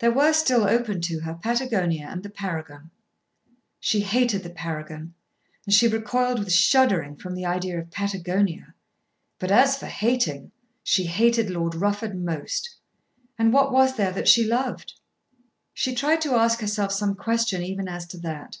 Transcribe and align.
There 0.00 0.12
were 0.12 0.34
still 0.34 0.64
open 0.68 1.00
to 1.00 1.20
her 1.20 1.32
Patagonia 1.32 2.06
and 2.06 2.22
the 2.22 2.28
Paragon. 2.28 2.90
She 3.80 4.00
hated 4.02 4.42
the 4.42 4.50
Paragon, 4.50 5.14
and 5.64 5.72
she 5.74 5.88
recoiled 5.88 6.40
with 6.40 6.52
shuddering 6.52 7.16
from 7.16 7.34
the 7.34 7.46
idea 7.46 7.78
of 7.78 7.90
Patagonia. 7.90 8.74
But 9.38 9.50
as 9.50 9.78
for 9.78 9.86
hating, 9.86 10.52
she 10.84 11.06
hated 11.06 11.48
Lord 11.48 11.74
Rufford 11.74 12.14
most. 12.22 12.76
And 13.38 13.50
what 13.50 13.72
was 13.72 13.96
there 13.96 14.12
that 14.12 14.28
she 14.28 14.44
loved? 14.44 14.92
She 15.72 15.94
tried 15.94 16.20
to 16.20 16.34
ask 16.34 16.60
herself 16.60 16.92
some 16.92 17.14
question 17.14 17.62
even 17.62 17.88
as 17.88 18.06
to 18.08 18.18
that. 18.18 18.58